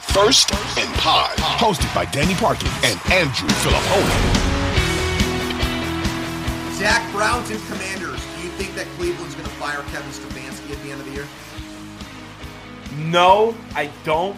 [0.00, 4.50] First and Pod, hosted by Danny Parkin and Andrew Filippone.
[6.74, 8.20] Zach Browns and Commanders.
[8.36, 11.12] Do you think that Cleveland's going to fire Kevin Stefanski at the end of the
[11.12, 11.26] year?
[13.10, 14.36] No, I don't.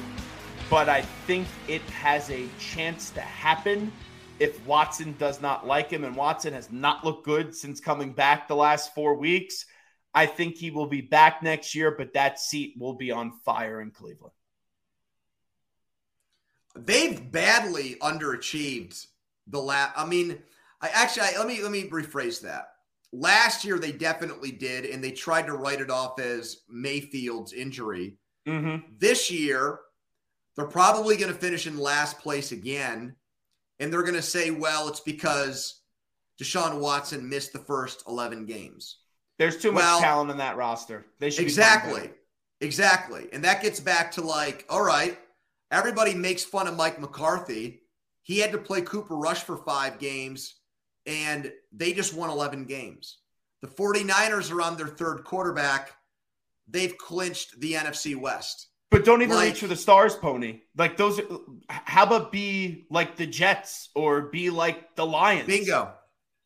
[0.68, 3.92] But I think it has a chance to happen
[4.40, 6.04] if Watson does not like him.
[6.04, 9.64] And Watson has not looked good since coming back the last four weeks.
[10.12, 13.80] I think he will be back next year, but that seat will be on fire
[13.80, 14.34] in Cleveland.
[16.74, 19.06] They've badly underachieved
[19.46, 19.92] the last.
[19.96, 20.38] I mean,
[20.80, 22.68] I actually I, let me let me rephrase that.
[23.12, 28.16] Last year they definitely did, and they tried to write it off as Mayfield's injury.
[28.48, 28.86] Mm-hmm.
[28.98, 29.80] This year,
[30.56, 33.16] they're probably going to finish in last place again,
[33.78, 35.82] and they're going to say, "Well, it's because
[36.40, 38.98] Deshaun Watson missed the first eleven games."
[39.38, 41.06] There's too Well, much talent in that roster.
[41.18, 42.10] They should Exactly.
[42.60, 43.28] Exactly.
[43.32, 45.18] And that gets back to like, all right,
[45.72, 47.80] everybody makes fun of Mike McCarthy.
[48.22, 50.54] He had to play Cooper Rush for five games,
[51.06, 53.18] and they just won 11 games.
[53.62, 55.92] The 49ers are on their third quarterback.
[56.68, 58.68] They've clinched the NFC West.
[58.90, 60.60] But don't even Like- reach for the stars, pony.
[60.76, 61.18] Like those.
[61.68, 65.46] How about be like the Jets or be like the Lions?
[65.46, 65.94] Bingo.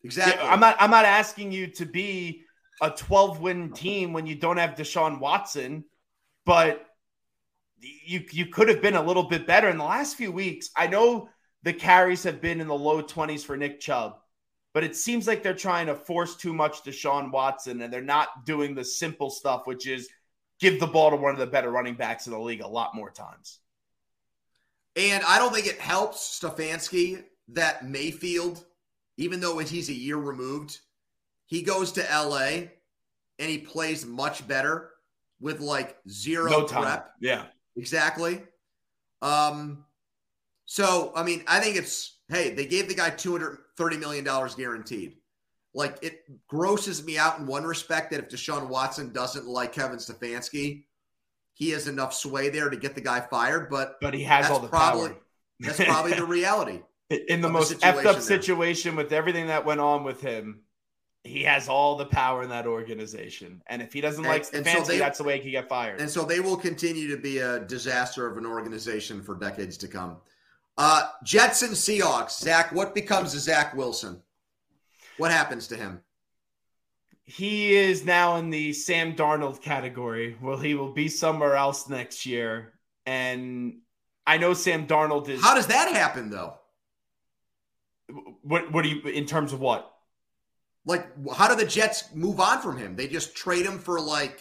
[0.04, 0.46] Exactly.
[0.46, 0.76] I'm not.
[0.78, 2.44] I'm not asking you to be
[2.80, 5.84] a 12 win team when you don't have Deshaun Watson,
[6.44, 6.86] but
[8.04, 10.70] you you could have been a little bit better in the last few weeks.
[10.76, 11.28] I know
[11.62, 14.18] the carries have been in the low 20s for Nick Chubb,
[14.74, 18.02] but it seems like they're trying to force too much to Sean Watson, and they're
[18.02, 20.08] not doing the simple stuff, which is
[20.60, 22.94] give the ball to one of the better running backs in the league a lot
[22.94, 23.58] more times.
[24.96, 28.64] And I don't think it helps Stefanski that Mayfield,
[29.18, 30.80] even though he's a year removed,
[31.46, 32.68] he goes to LA
[33.38, 34.90] and he plays much better
[35.40, 36.82] with like zero No time.
[36.82, 37.10] prep.
[37.20, 37.44] Yeah.
[37.76, 38.42] Exactly.
[39.22, 39.84] Um,
[40.64, 44.24] so I mean, I think it's hey, they gave the guy two hundred thirty million
[44.24, 45.16] dollars guaranteed.
[45.74, 49.98] Like it grosses me out in one respect that if Deshaun Watson doesn't like Kevin
[49.98, 50.84] Stefanski,
[51.54, 53.68] he has enough sway there to get the guy fired.
[53.70, 55.18] But But he has all the probably power.
[55.60, 56.80] that's probably the reality.
[57.10, 58.20] in the of the most effed up there.
[58.20, 60.62] situation with everything that went on with him,
[61.26, 63.62] he has all the power in that organization.
[63.66, 65.68] And if he doesn't And- like Stefanski, so they- that's the way he can get
[65.68, 66.00] fired.
[66.00, 69.88] And so they will continue to be a disaster of an organization for decades to
[69.88, 70.18] come.
[70.78, 72.38] Uh, Jets and Seahawks.
[72.38, 74.22] Zach, what becomes of Zach Wilson?
[75.16, 76.02] What happens to him?
[77.28, 80.36] he is now in the Sam Darnold category.
[80.40, 82.78] Well, he will be somewhere else next year.
[83.04, 83.80] And
[84.24, 86.56] I know Sam Darnold is How does that happen, though?
[88.42, 89.92] what what do you in terms of what?
[90.86, 92.96] Like, how do the Jets move on from him?
[92.96, 94.40] They just trade him for like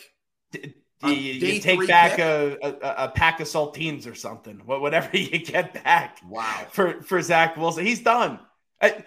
[1.03, 5.39] You, you take back a, a, a pack of saltines or something, wha- whatever you
[5.39, 6.19] get back.
[6.29, 6.65] wow.
[6.71, 7.85] for for Zach Wilson.
[7.85, 8.39] He's done.
[8.81, 9.03] I-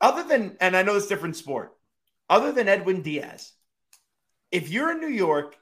[0.00, 1.72] other than, and I know it's a different sport.
[2.28, 3.52] Other than Edwin Diaz,
[4.52, 5.56] if you're in New York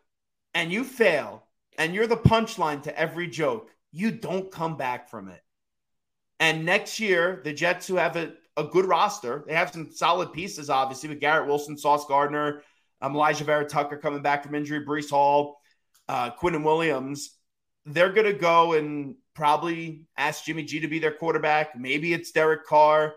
[0.55, 1.45] and you fail
[1.79, 5.41] and you're the punchline to every joke, you don't come back from it.
[6.41, 10.33] And next year, the Jets, who have a, a good roster, they have some solid
[10.33, 12.63] pieces, obviously, with Garrett Wilson, Sauce Gardner,
[13.01, 15.61] um, Alijah Vera-Tucker coming back from injury, Breece Hall,
[16.09, 17.37] uh, Quinn Williams.
[17.87, 21.77] They're going to go and probably ask Jimmy G to be their quarterback.
[21.77, 23.15] Maybe it's Derek Carr,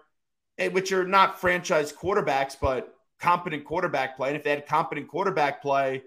[0.58, 4.30] eh, which are not franchise quarterbacks, but competent quarterback play.
[4.30, 6.04] And if they had competent quarterback play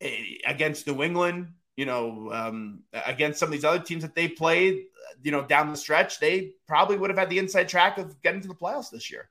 [0.00, 4.28] eh, against New England, you know, um, against some of these other teams that they
[4.28, 4.84] played,
[5.22, 8.40] you know, down the stretch, they probably would have had the inside track of getting
[8.42, 9.28] to the playoffs this year.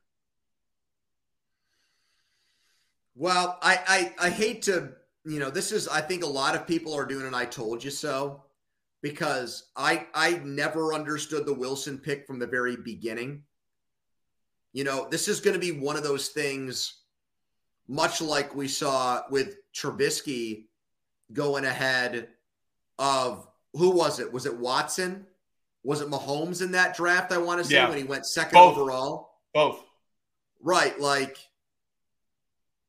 [3.16, 4.94] Well, I, I I hate to,
[5.25, 7.84] you know, this is I think a lot of people are doing an I told
[7.84, 8.44] you so.
[9.02, 13.44] because I I never understood the Wilson pick from the very beginning.
[14.74, 17.02] You know, this is going to be one of those things,
[17.88, 20.66] much like we saw with Trubisky
[21.34, 22.30] going ahead
[23.00, 24.31] of who was it?
[24.34, 25.28] Was it Watson?
[25.83, 27.31] Was it Mahomes in that draft?
[27.31, 27.89] I want to say Yeah.
[27.89, 28.77] when he went second Both.
[28.77, 29.39] overall.
[29.53, 29.83] Both.
[30.62, 30.97] Right.
[31.00, 31.38] Like,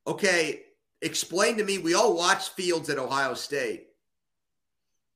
[0.06, 0.62] okay,
[1.02, 1.79] explain to me.
[1.79, 3.88] We all watched Fields at Ohio State.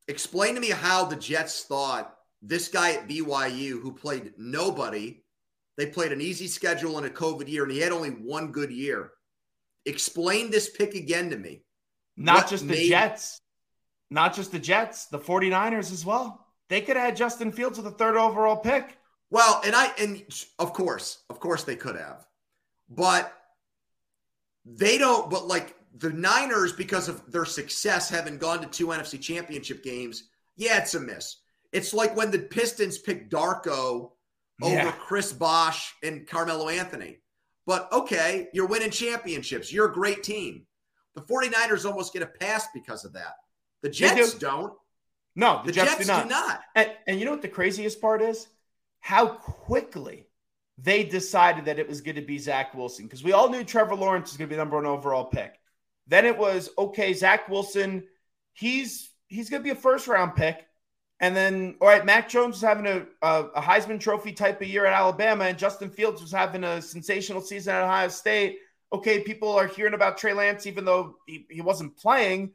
[0.09, 5.23] Explain to me how the Jets thought this guy at BYU, who played nobody,
[5.77, 8.71] they played an easy schedule in a COVID year, and he had only one good
[8.71, 9.13] year.
[9.85, 11.63] Explain this pick again to me.
[12.17, 13.41] Not What just the made- Jets.
[14.11, 16.47] Not just the Jets, the 49ers as well.
[16.69, 18.99] They could have had Justin Fields with the third overall pick.
[19.31, 20.23] Well, and I and
[20.59, 22.27] of course, of course they could have.
[22.89, 23.33] But
[24.65, 29.21] they don't but like the Niners because of their success having gone to two NFC
[29.21, 30.25] championship games,
[30.57, 31.37] yeah, it's a miss.
[31.73, 34.13] It's like when the Pistons picked Darko
[34.63, 34.93] over Yeah.
[34.93, 37.19] Chris Bosh and Carmelo Anthony.
[37.67, 39.71] But okay, you're winning championships.
[39.71, 40.67] You're a great team.
[41.15, 43.35] The 49ers almost get a pass because of that.
[43.83, 44.39] The Jets do.
[44.39, 44.73] don't.
[45.39, 46.23] No, the, The Jets, Jets, do not.
[46.25, 46.61] do not.
[46.75, 48.49] And, and you know what the craziest part is?
[48.99, 50.27] How quickly
[50.77, 53.95] they decided that it was going to be Zach Wilson because we all knew Trevor
[53.95, 55.55] Lawrence was going to be the number one overall pick.
[56.09, 58.03] Then it was okay, Zach Wilson,
[58.53, 60.67] he's he's going to be a first round pick.
[61.21, 64.69] And then, all right, Mac Jones was having a, a, a Heisman Trophy type of
[64.69, 68.59] year at Alabama, and Justin Fields was having a sensational season at Ohio State.
[68.93, 72.53] Okay, people are hearing about Trey Lance, even though he, he wasn't playing.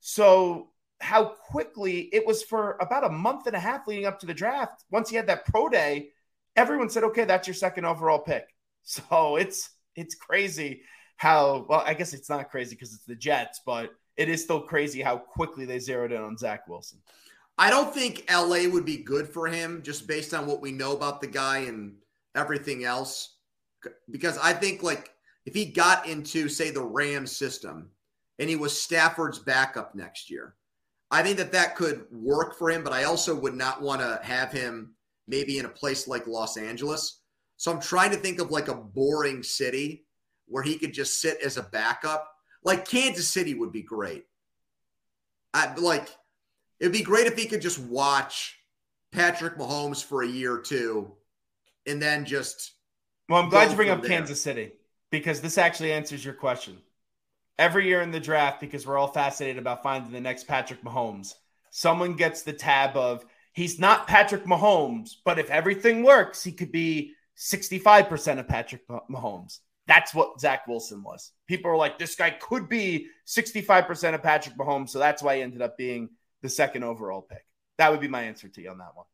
[0.00, 0.70] So
[1.04, 4.34] how quickly it was for about a month and a half leading up to the
[4.34, 4.84] draft.
[4.90, 6.08] Once he had that pro day,
[6.56, 8.46] everyone said, "Okay, that's your second overall pick."
[8.86, 10.82] So it's it's crazy
[11.16, 11.82] how well.
[11.86, 15.16] I guess it's not crazy because it's the Jets, but it is still crazy how
[15.16, 16.98] quickly they zeroed in on Zach Wilson.
[17.56, 20.92] I don't think LA would be good for him just based on what we know
[20.92, 21.94] about the guy and
[22.34, 23.36] everything else.
[24.10, 25.10] Because I think, like,
[25.46, 27.90] if he got into, say, the Rams system
[28.38, 30.54] and he was Stafford's backup next year,
[31.10, 32.82] I think that that could work for him.
[32.82, 34.94] But I also would not want to have him
[35.26, 37.20] maybe in a place like Los Angeles.
[37.56, 40.04] So I'm trying to think of like a boring city
[40.46, 42.30] where he could just sit as a backup.
[42.62, 44.24] Like Kansas City would be great.
[45.52, 46.08] I like
[46.80, 48.58] it'd be great if he could just watch
[49.12, 51.12] Patrick Mahomes for a year or two
[51.86, 52.72] and then just
[53.28, 54.10] Well, I'm glad you bring up there.
[54.10, 54.72] Kansas City
[55.10, 56.78] because this actually answers your question.
[57.58, 61.34] Every year in the draft, because we're all fascinated about finding the next Patrick Mahomes,
[61.70, 66.72] someone gets the tab of he's not Patrick Mahomes, but if everything works, he could
[66.72, 69.60] be 65% of Patrick Mahomes.
[69.86, 71.32] That's what Zach Wilson was.
[71.46, 74.90] People were like, this guy could be 65% of Patrick Mahomes.
[74.90, 76.10] So that's why he ended up being
[76.42, 77.44] the second overall pick.
[77.78, 79.06] That would be my answer to you on that one.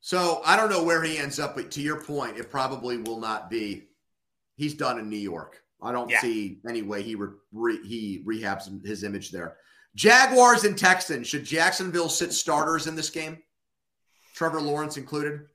[0.00, 3.20] so I don't know where he ends up, but to your point, it probably will
[3.20, 3.84] not be.
[4.56, 5.62] He's done in New York.
[5.82, 6.20] I don't Yeah.
[6.20, 9.56] see any way he re, he rehabs his image there.
[9.96, 11.26] Jaguars and Texans.
[11.26, 13.42] Should Jacksonville sit starters in this game?
[14.34, 15.46] Trevor Lawrence included.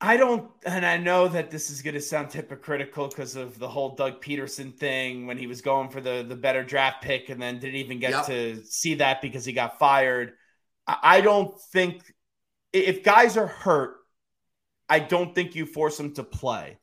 [0.00, 3.68] I don't, and I know that this is going to sound hypocritical because of the
[3.68, 7.40] whole Doug Pederson thing when he was going for the the better draft pick and
[7.40, 8.26] then didn't even get Yep.
[8.26, 10.34] to see that because he got fired.
[10.86, 12.02] I don't think
[12.72, 13.96] if guys are hurt,
[14.88, 16.78] I don't think you force them to play.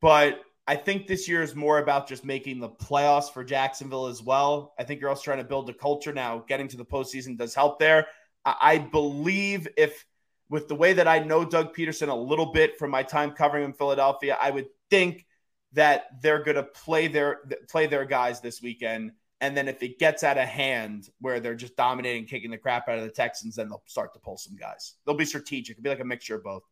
[0.00, 4.22] But I think this year is more about just making the playoffs for Jacksonville as
[4.22, 4.74] well.
[4.78, 6.44] I think you're also trying to build a culture now.
[6.46, 8.06] Getting to the postseason does help there.
[8.44, 10.04] I, believe if
[10.50, 13.64] with the way that I know Doug Pederson a little bit from my time covering
[13.64, 15.26] in Philadelphia, I would think
[15.72, 19.12] that they're going to play their play their guys this weekend.
[19.40, 22.88] And then if it gets out of hand where they're just dominating, kicking the crap
[22.88, 24.94] out of the Texans, then they'll start to pull some guys.
[25.06, 25.78] They'll be strategic.
[25.78, 26.62] It'll be like a mixture of both.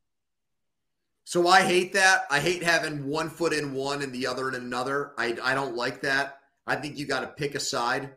[1.29, 2.21] So I hate that.
[2.31, 5.11] I hate having one foot in one and the other in another.
[5.19, 6.39] I, I don't like that.
[6.69, 8.11] I think you got to pick a side.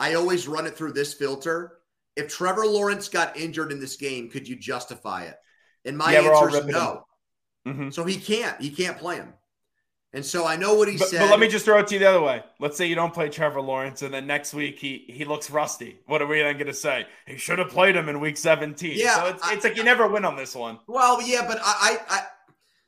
[0.00, 1.78] I always run it through this filter.
[2.16, 5.36] If Trevor Lawrence got injured in this game, could you justify it?
[5.84, 7.06] And my Yeah, answer is no.
[7.68, 7.94] Mhm.
[7.94, 8.60] So he can't.
[8.60, 9.32] He can't play him.
[10.12, 11.20] And so I know what he But, said.
[11.20, 12.42] but let me just throw it to you the other way.
[12.58, 16.00] Let's say you don't play Trevor Lawrence, and then next week he he looks rusty.
[16.06, 17.06] What are we then going to say?
[17.28, 18.98] He should have played him in week 17.
[18.98, 20.80] Yeah, so it's, I- it's like you never win on this one.
[20.88, 22.22] Well, yeah, but I, I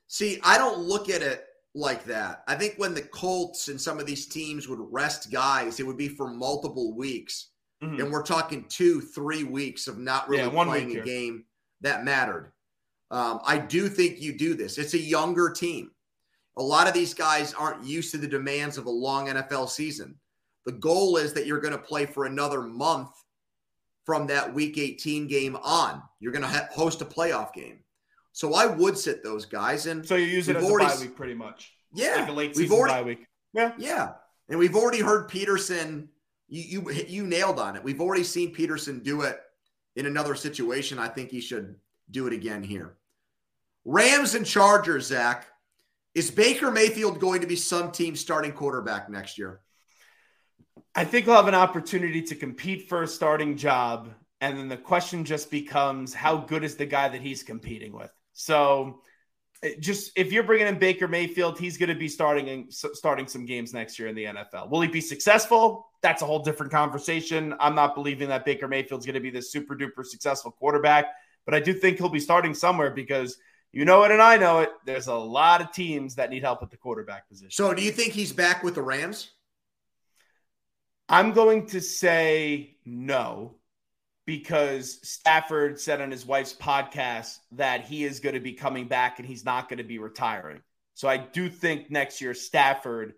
[0.09, 0.39] see.
[0.43, 2.45] I don't look at it like that.
[2.47, 5.97] I think when the Colts and some of these teams would rest guys, it would
[5.97, 7.49] be for multiple weeks,
[7.83, 8.01] Mhm.
[8.03, 11.47] and we're talking two, three weeks of not really Yeah, playing a game
[11.81, 12.53] that mattered.
[13.11, 14.79] Um, I do think you do this.
[14.79, 15.91] It's a younger team.
[16.57, 20.19] A lot of these guys aren't used to the demands of a long NFL season.
[20.67, 23.11] The goal is that you're going to play for another month
[24.05, 26.03] from that week 18 game on.
[26.21, 27.83] You're going to host a playoff game.
[28.33, 29.87] So I would sit those guys.
[29.87, 31.73] And so you use it as a bye week pretty much.
[31.93, 32.17] Yeah.
[32.17, 33.27] Like a late season already, bye week.
[33.53, 33.73] Yeah.
[33.79, 34.13] Yeah.
[34.49, 36.09] And we've already heard Pederson.
[36.49, 37.85] you, you, you nailed on it.
[37.85, 39.39] We've already seen Pederson do it
[39.97, 40.99] in another situation.
[40.99, 41.77] I think he should
[42.11, 42.97] do it again here.
[43.85, 45.47] Rams and Chargers, Zach.
[46.15, 49.61] Is Baker Mayfield going to be some team starting quarterback next year?
[50.95, 54.11] I think he'll have an opportunity to compete for a starting job.
[54.43, 58.13] And then the question just becomes how good is the guy that he's competing with?
[58.43, 59.03] So,
[59.63, 63.47] eh, just if you're bringing in Baker Mayfield, he's going to be starting starting some
[63.47, 64.69] games next year in the NFL.
[64.69, 65.87] Will he be successful?
[66.03, 67.55] That's a whole different conversation.
[67.61, 71.07] I'm not believing that Baker Mayfield's going to be this super duper successful quarterback,
[71.45, 73.37] but I do think he'll be starting somewhere because
[73.71, 74.71] you know it and I know it.
[74.85, 77.53] There's a lot of teams that need help at the quarterback position.
[77.53, 79.31] So, do you think he's back with the Rams?
[81.09, 83.55] I'm going to say no
[84.27, 89.19] because Stafford said on his wife's podcast that he is going to be coming back
[89.19, 90.61] and he's not going to be retiring.
[90.95, 93.15] So I do think next year Stafford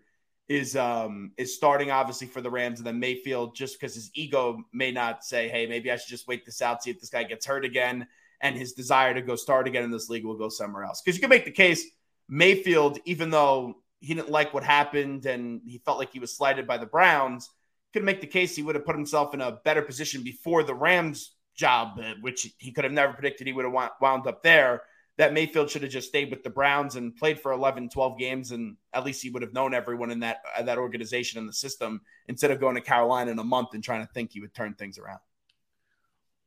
[0.47, 4.63] is um is starting obviously for the Rams and then Mayfield just because his ego
[4.73, 7.23] may not say, hey, maybe I should just wait this out, see if this guy
[7.23, 8.07] gets hurt again
[8.41, 11.01] and his desire to go start again in this league will go somewhere else.
[11.01, 11.85] Because you can make the case
[12.29, 16.67] Mayfield, even though he didn't like what happened and he felt like he was slighted
[16.67, 17.49] by the Browns,
[17.95, 20.75] could make the case he would have put himself in a better position before the
[20.75, 24.81] Rams job, uh, which he could have never predicted he would have wound up there.
[25.17, 28.51] That Mayfield should have just stayed with the Browns and played for 11, 12 games,
[28.51, 31.53] and at least he would have known everyone in that uh, that organization and the
[31.53, 34.53] system instead of going to Carolina in a month and trying to think he would
[34.53, 35.19] turn things around.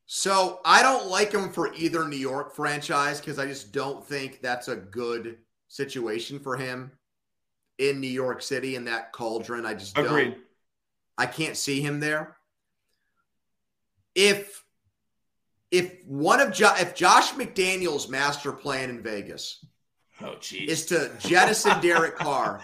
[0.04, 4.42] So I don't like him for either New York franchise because I just don't think
[4.42, 5.38] that's a good
[5.68, 6.92] situation for him
[7.78, 9.64] in New York City in that cauldron.
[9.64, 10.32] I just Agreed.
[10.32, 10.42] don't.
[11.18, 12.36] I can't see him there.
[14.14, 14.64] If
[15.70, 19.62] if one of jo- if Josh McDaniels' master plan in Vegas
[20.22, 22.62] oh, is to jettison Derek Carr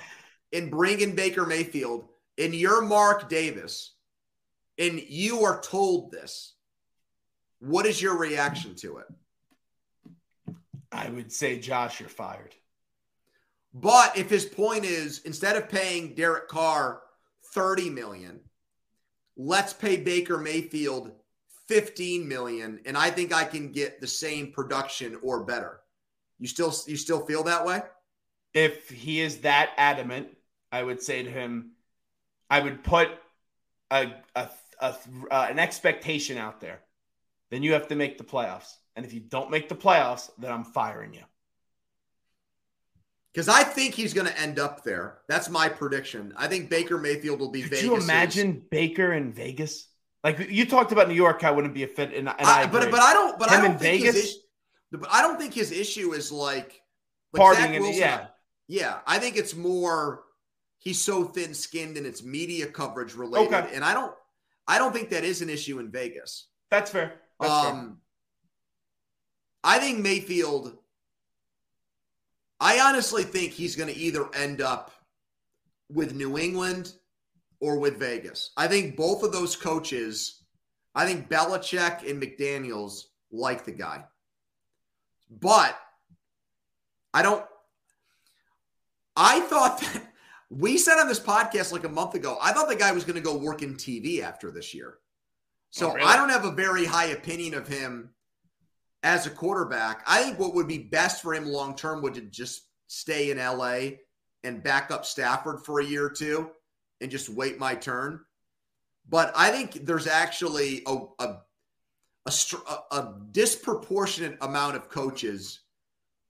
[0.52, 2.08] and bring in Baker Mayfield
[2.38, 3.92] and you're Mark Davis
[4.78, 6.54] and you are told this
[7.58, 9.06] what is your reaction to it?
[10.92, 12.54] I would say, Josh, you're fired.
[13.72, 17.00] But if his point is instead of paying Derek Carr
[17.54, 18.40] 30 million,
[19.36, 21.12] let's pay Baker Mayfield
[21.68, 25.80] 15 million and I think I can get the same production or better.
[26.38, 27.80] You still you still feel that way?
[28.52, 30.28] If he is that adamant,
[30.70, 31.72] I would say to him
[32.50, 33.08] I would put
[33.90, 34.48] a, a,
[34.80, 34.94] a
[35.30, 36.80] uh, an expectation out there
[37.54, 38.74] then you have to make the playoffs.
[38.96, 41.22] And if you don't make the playoffs, then I'm firing you.
[43.34, 45.18] Because I think he's going to end up there.
[45.28, 46.32] That's my prediction.
[46.36, 47.84] I think Baker Mayfield will be Could Vegas.
[47.84, 49.88] you imagine Baker in Vegas?
[50.22, 52.10] Like you talked about New York, I wouldn't be a fit.
[52.14, 53.38] And, and I, I but but I don't.
[53.38, 54.14] But Him I don't think Vegas?
[54.14, 54.38] his.
[54.92, 56.80] But I don't think his issue is like,
[57.32, 57.80] like partying.
[57.80, 58.26] Wilson, yeah,
[58.68, 58.98] yeah.
[59.06, 60.22] I think it's more
[60.78, 63.52] he's so thin skinned and it's media coverage related.
[63.52, 63.74] Okay.
[63.74, 64.14] And I don't.
[64.68, 66.46] I don't think that is an issue in Vegas.
[66.70, 67.14] That's fair.
[67.40, 67.98] Um,
[69.64, 70.78] I think Mayfield.
[72.64, 74.90] I honestly think he's going to either end up
[75.92, 76.94] with New England
[77.60, 78.52] or with Vegas.
[78.56, 80.42] I think both of those coaches,
[80.94, 84.06] I think Belichick and McDaniels like the guy.
[85.28, 85.78] But
[87.12, 87.44] I don't.
[89.14, 90.02] I thought that
[90.48, 93.16] we said on this podcast like a month ago, I thought the guy was going
[93.16, 95.00] to go work in TV after this year.
[95.68, 96.06] So oh, really?
[96.06, 98.13] I don't have a very high opinion of him
[99.04, 100.02] as a quarterback.
[100.06, 103.38] I think what would be best for him long term would to just stay in
[103.38, 103.98] LA
[104.42, 106.50] and back up Stafford for a year or two
[107.00, 108.20] and just wait my turn.
[109.08, 111.36] But I think there's actually a, a,
[112.26, 112.32] a,
[112.90, 115.60] a disproportionate amount of coaches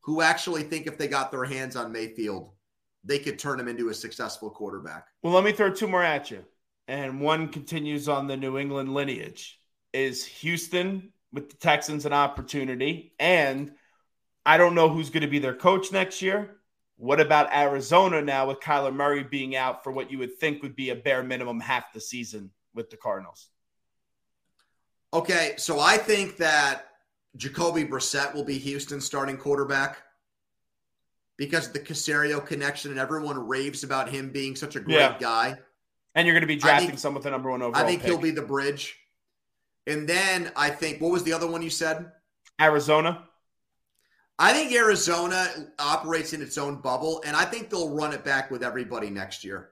[0.00, 2.50] who actually think if they got their hands on Mayfield,
[3.04, 5.07] they could turn him into a successful quarterback.
[5.23, 6.45] Well, let me throw two more at you
[6.88, 9.61] and one continues on the New England lineage.
[9.93, 13.12] Is Houston with the Texans an opportunity?
[13.19, 13.73] And
[14.47, 16.57] I don't know who's going to be their coach next year.
[16.97, 20.76] What about Arizona now with Kyler Murray being out for what you would think would
[20.76, 23.49] be a bare minimum half the season with the Cardinals?
[25.12, 26.87] Okay, so I think that
[27.37, 29.99] Jacoby Brissett will be Houston's starting quarterback
[31.37, 35.17] because of the Caserio connection and everyone raves about him being such a great yeah.
[35.19, 35.59] guy.
[36.14, 37.83] And you're going to be drafting think, someone with the number one overall.
[37.83, 38.11] I think pick.
[38.11, 38.97] he'll be the bridge.
[39.87, 42.11] And then I think what was the other one you said?
[42.61, 43.29] Arizona.
[44.38, 45.47] I think Arizona
[45.79, 49.45] operates in its own bubble, and I think they'll run it back with everybody next
[49.45, 49.71] year.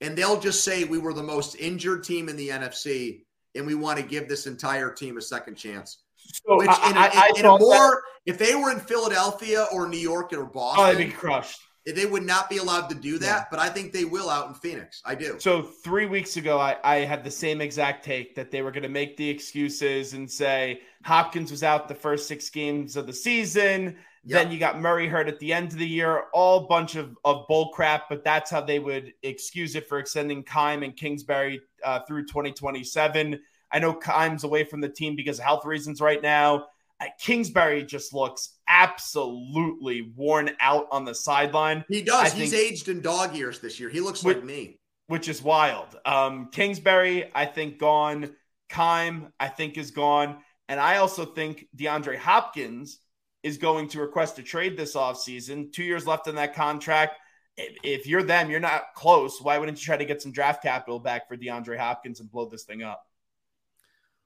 [0.00, 3.74] And they'll just say we were the most injured team in the NFC, and we
[3.74, 5.98] want to give this entire team a second chance.
[6.16, 8.54] So Which I, in, a- I, I in- in a thought that- more, if they
[8.54, 11.60] were in Philadelphia or New York or oh, Boston, they'd be crushed.
[11.86, 13.26] They would not be allowed to do that.
[13.26, 13.44] Yeah.
[13.50, 15.02] But I think they will out in Phoenix.
[15.04, 15.36] I do.
[15.38, 18.84] So three weeks ago, I, I had the same exact take that they were going
[18.84, 23.12] to make the excuses and say Hopkins was out the first six games of the
[23.12, 23.96] season.
[24.26, 26.24] Then you got Murray hurt at the end of the year.
[26.32, 30.42] All bunch of, of bull crap, but that's how they would excuse it for extending
[30.42, 33.38] Keim and Kingsbury uh, through 2027.
[33.70, 36.66] I know Keim's away from the team because of health reasons right now.
[37.04, 41.84] Uh, Kingsbury just looks absolutely worn out on the sideline.
[41.88, 42.32] He does.
[42.32, 43.88] I He's think- aged in dog years this year.
[43.88, 44.78] He looks With- like me.
[45.06, 45.98] which is wild.
[46.06, 48.34] Um, Kingsbury, I think, gone.
[48.70, 50.42] Keim, I think, is gone.
[50.68, 52.98] And I also think DeAndre Hopkins
[53.42, 55.70] is going to request a trade this offseason.
[55.72, 57.18] Two years left in that contract.
[57.56, 59.42] If you're them, you're not close.
[59.42, 62.46] Why wouldn't you try to get some draft capital back for DeAndre Hopkins and blow
[62.46, 63.06] this thing up?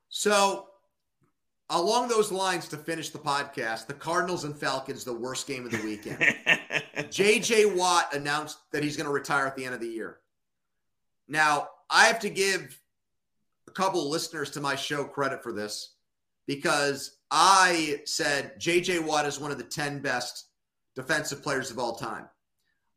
[0.08, 0.68] So,
[1.70, 5.72] along those lines, to finish the podcast, the Cardinals and Falcons, the worst game of
[5.72, 6.18] the weekend.
[7.10, 10.18] JJ Watt announced that he's going to retire at the end of the year.
[11.28, 12.80] Now, I have to give
[13.66, 15.94] a couple of listeners to my show credit for this
[16.46, 20.46] because I said JJ Watt is one of the 10 best
[20.94, 22.28] defensive players of all time.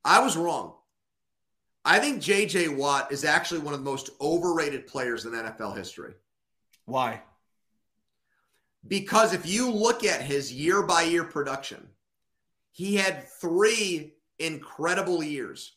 [0.05, 0.75] I was wrong.
[1.83, 6.13] I think JJ Watt is actually one of the most overrated players in NFL history.
[6.85, 7.21] Why?
[8.87, 11.87] Because if you look at his year by year production,
[12.71, 15.73] he had three incredible years.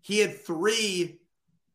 [0.00, 1.20] He had three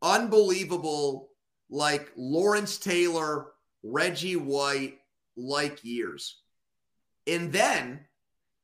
[0.02, 1.30] unbelievable,
[1.70, 3.48] like Lawrence Taylor,
[3.84, 5.00] Reggie White
[5.36, 6.42] like years.
[7.26, 8.06] And then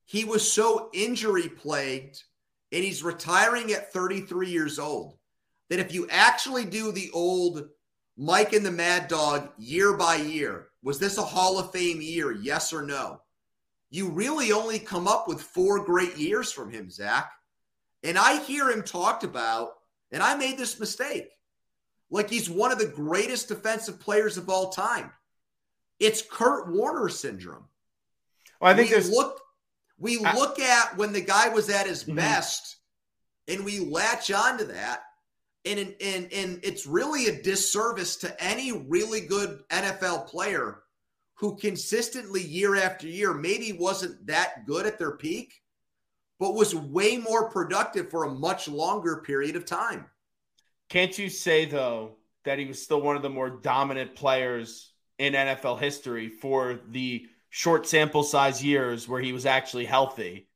[0.05, 2.23] he was so injury plagued
[2.71, 5.17] and he's retiring at 33 years old
[5.69, 7.69] that if you actually do the old
[8.17, 12.31] Mike and the Mad Dog year by year, was this a Hall of Fame year?
[12.31, 13.21] Yes or no?
[13.89, 17.31] You really only come up with four great years from him, Zach.
[18.03, 19.73] And I hear him talked about,
[20.11, 21.29] and I made this mistake,
[22.09, 25.11] like he's one of the greatest defensive players of all time.
[25.99, 27.65] It's Kurt Warner syndrome.
[28.59, 29.39] Well, I think we there's look
[29.99, 32.15] we I- look at when the guy was at his Mhm.
[32.15, 32.77] best,
[33.47, 35.03] and we latch onto that,
[35.65, 40.83] and and and it's really a disservice to any really good NFL player
[41.35, 45.61] who consistently year after year maybe wasn't that good at their peak,
[46.39, 50.09] but was way more productive for a much longer period of time.
[50.89, 55.33] Can't you say though that he was still one of the more dominant players in
[55.33, 60.47] NFL history for the short sample size years where he was actually healthy?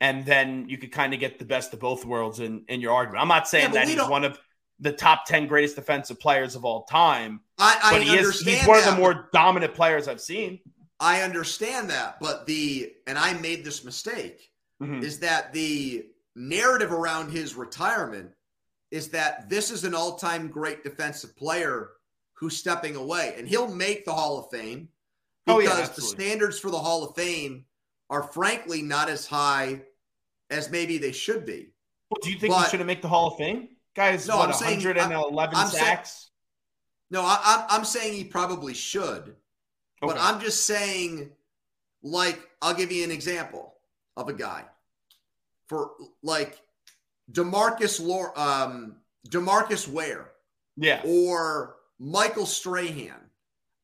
[0.00, 2.92] And then you could kind of get the best of both worlds in, in your
[2.92, 3.22] argument.
[3.22, 4.38] I'm not saying Yeah, that he's one of
[4.80, 8.56] the top 10 greatest defensive players of all time, I, I but he is understand
[8.58, 10.60] he's one of the more dominant players I've seen.
[11.00, 14.48] I understand that, but the and I made this mistake.
[14.82, 15.04] Mhm.
[15.04, 18.32] is that the narrative around his retirement
[18.90, 21.90] is that this is an all-time great defensive player
[22.32, 24.88] who's stepping away and he'll make the Hall of Fame
[25.46, 27.64] Oh, because yeah, the standards for the Hall of Fame
[28.10, 29.82] are frankly not as high
[30.50, 31.68] as maybe they should be.
[32.10, 33.68] Well, do you think But- he should have make the Hall of Fame?
[33.94, 36.30] Guys, No, what, I'm saying- 111 I'm saying- sacks?
[37.10, 39.36] No, I, I'm, I'm saying he probably should,
[40.00, 41.30] but I'm just saying,
[42.02, 43.74] like, I'll give you an example
[44.16, 44.64] of a guy
[45.68, 45.90] for
[46.22, 46.58] like
[47.30, 48.96] Demarcus Lor- um,
[49.28, 50.32] Demarcus Ware.
[50.76, 51.02] yeah.
[51.04, 53.30] or Michael Strahan,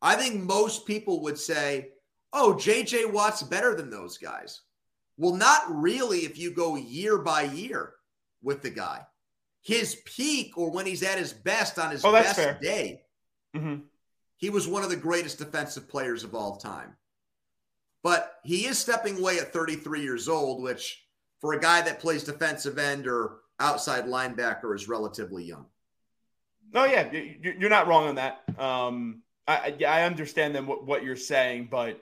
[0.01, 1.90] I think most people would say,
[2.33, 4.62] oh, JJ Watt's better than those guys.
[5.18, 7.94] Well, not really if you go year by year
[8.42, 9.07] with the guy.
[9.62, 12.59] His peak or when he's at his best on his Oh, best fair.
[12.61, 13.05] day,
[13.55, 13.85] Mhm.
[14.37, 16.97] he was one of the greatest defensive players of all time.
[18.03, 21.05] But he is stepping away at 33 years old, which
[21.40, 25.66] for a guy that plays defensive end or outside linebacker is relatively young.
[26.71, 28.42] No, yeah, you- you- you're not wrong on that.
[28.59, 32.01] Um, I, I I understand then what, what you're saying, but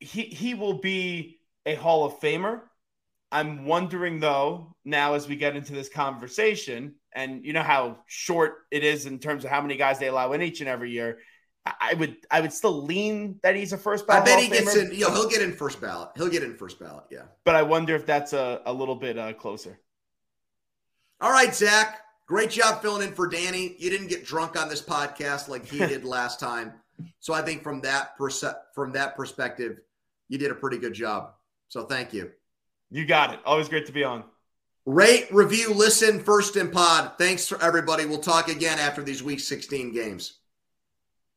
[0.00, 2.67] he he will be a Hall of Famer.
[3.30, 8.66] I'm wondering though now as we get into this conversation, and you know how short
[8.70, 11.18] it is in terms of how many guys they allow in each and every year.
[11.66, 14.22] I would I would still lean that he's a first ballot.
[14.22, 14.92] I bet he gets in.
[14.92, 16.10] You know, he'll get in first ballot.
[16.16, 17.04] He'll get in first ballot.
[17.10, 17.24] Yeah.
[17.44, 19.78] but I wonder if that's a, a little bit uh, closer.
[21.20, 22.00] All right, Zach.
[22.26, 23.74] Great job filling in for Danny.
[23.78, 26.74] You didn't get drunk on this podcast like he did last time.
[27.20, 29.80] So I think from that perse- from that perspective,
[30.28, 31.32] you did a pretty good job.
[31.68, 32.30] So thank you.
[32.90, 33.40] You got it.
[33.44, 34.24] Always great to be on.
[34.86, 37.12] Rate, review, listen, first in pod.
[37.18, 38.06] Thanks for everybody.
[38.06, 40.37] We'll talk again after these week 16 games.